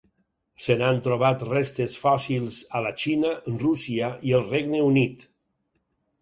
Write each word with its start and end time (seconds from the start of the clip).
Se 0.67 0.75
n'han 0.77 1.01
trobat 1.07 1.43
restes 1.49 1.93
fòssils 2.03 2.57
a 2.79 2.81
la 2.87 2.93
Xina, 3.03 3.35
Rússia 3.65 4.11
i 4.31 4.35
el 4.41 4.49
Regne 4.49 4.83
Unit. 4.89 5.29